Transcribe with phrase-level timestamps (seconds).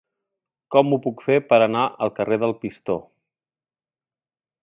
[0.75, 2.99] Com ho puc fer per anar al carrer del Pistó?